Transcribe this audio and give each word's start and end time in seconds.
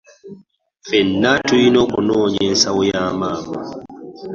Ffennatulina 0.83 1.77
okunonya 1.85 2.41
ensawo 2.49 2.81
ya 2.91 3.03
maama. 3.19 3.59